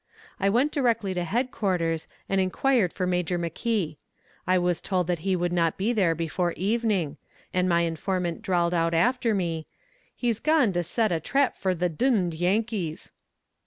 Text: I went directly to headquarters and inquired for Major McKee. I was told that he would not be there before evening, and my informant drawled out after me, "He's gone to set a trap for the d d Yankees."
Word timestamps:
I 0.39 0.49
went 0.49 0.71
directly 0.71 1.13
to 1.13 1.23
headquarters 1.23 2.07
and 2.27 2.41
inquired 2.41 2.91
for 2.91 3.05
Major 3.05 3.37
McKee. 3.37 3.97
I 4.47 4.57
was 4.57 4.81
told 4.81 5.05
that 5.05 5.19
he 5.19 5.35
would 5.35 5.53
not 5.53 5.77
be 5.77 5.93
there 5.93 6.15
before 6.15 6.53
evening, 6.53 7.17
and 7.53 7.69
my 7.69 7.81
informant 7.81 8.41
drawled 8.41 8.73
out 8.73 8.95
after 8.95 9.35
me, 9.35 9.67
"He's 10.15 10.39
gone 10.39 10.73
to 10.73 10.81
set 10.81 11.11
a 11.11 11.19
trap 11.19 11.55
for 11.55 11.75
the 11.75 11.87
d 11.87 12.09
d 12.29 12.35
Yankees." 12.37 13.11